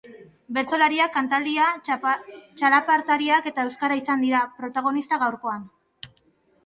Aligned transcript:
Bertsolariak, 0.57 1.11
kantaldia, 1.17 1.67
txalapartariak 2.61 3.51
eta 3.53 3.67
euskara 3.69 3.99
izan 4.01 4.25
dira 4.27 4.41
protagonista 4.63 5.21
gaurkoan. 5.27 5.69